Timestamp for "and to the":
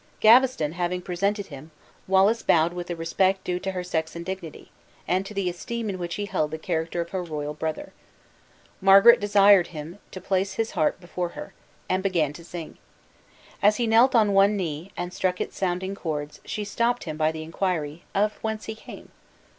5.07-5.47